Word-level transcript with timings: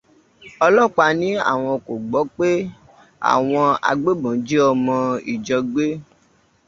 Ọlọ́pàá 0.65 1.11
ní 1.19 1.29
àwọn 1.51 1.75
kò 1.85 1.93
gbọ́ 2.07 2.23
pé 2.37 2.49
àwọn 3.33 3.65
agbébọn 3.89 4.33
jí 4.47 4.57
ọmọ 4.71 4.95
ìjọ 5.33 5.57
gbé. 5.71 5.85